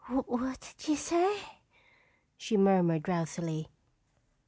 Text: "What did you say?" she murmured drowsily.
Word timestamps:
"What 0.07 0.59
did 0.79 0.87
you 0.87 0.95
say?" 0.95 1.37
she 2.35 2.57
murmured 2.57 3.03
drowsily. 3.03 3.67